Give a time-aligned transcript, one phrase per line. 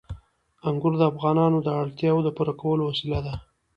[0.67, 3.33] انګور د افغانانو د اړتیاوو د پوره کولو وسیله ده.